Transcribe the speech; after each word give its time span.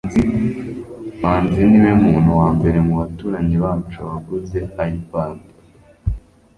manzi 1.19 1.61
niwe 1.69 1.91
muntu 2.03 2.29
wa 2.39 2.47
mbere 2.55 2.77
mubaturanyi 2.87 3.55
bacu 3.63 3.97
waguze 4.09 4.59
ipad 4.97 5.37